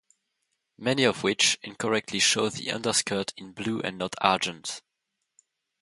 Many 0.79 1.03
of 1.03 1.21
which 1.21 1.59
incorrectly 1.61 2.17
show 2.17 2.49
the 2.49 2.71
underskirt 2.71 3.33
in 3.37 3.51
blue 3.51 3.81
and 3.81 3.99
not 3.99 4.15
argent. 4.19 4.81